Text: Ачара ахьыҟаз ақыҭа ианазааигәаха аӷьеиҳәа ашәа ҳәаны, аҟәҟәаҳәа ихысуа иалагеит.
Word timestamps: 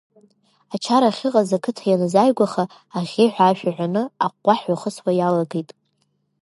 Ачара 0.73 1.07
ахьыҟаз 1.09 1.49
ақыҭа 1.57 1.83
ианазааигәаха 1.87 2.63
аӷьеиҳәа 2.97 3.43
ашәа 3.47 3.71
ҳәаны, 3.75 4.03
аҟәҟәаҳәа 4.25 4.71
ихысуа 4.75 5.11
иалагеит. 5.15 5.69